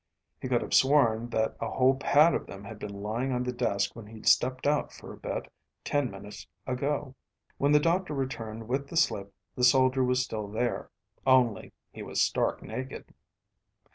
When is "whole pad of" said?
1.69-2.47